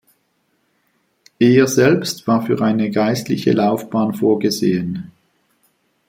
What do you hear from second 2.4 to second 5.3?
für eine geistliche Laufbahn vorgesehen.